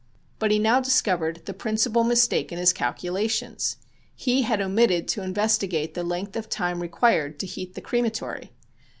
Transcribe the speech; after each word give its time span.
But 0.39 0.49
he 0.49 0.57
now 0.57 0.81
discovered 0.81 1.43
the 1.45 1.53
principal 1.53 2.03
mistake 2.03 2.51
in 2.51 2.57
his 2.57 2.73
calculations. 2.73 3.77
He 4.15 4.41
had 4.41 4.59
omitted 4.59 5.07
to 5.09 5.21
investigate 5.21 5.93
the 5.93 6.01
length 6.03 6.35
of 6.35 6.49
time 6.49 6.81
required 6.81 7.37
to 7.39 7.45
heat 7.45 7.75
the 7.75 7.81
crematory. 7.81 8.51